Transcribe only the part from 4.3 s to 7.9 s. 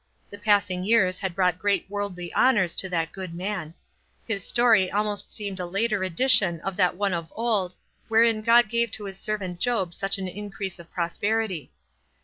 story almost seemed a later edition of that one of old,